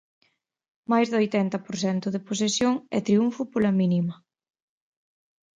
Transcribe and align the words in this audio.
Máis 0.91 1.07
do 1.09 1.17
oitenta 1.23 1.57
por 1.65 1.75
cento 1.83 2.07
de 2.13 2.23
posesión 2.27 2.73
e 2.97 2.97
triunfo 3.07 3.41
pola 3.51 3.71
mínima. 3.79 4.15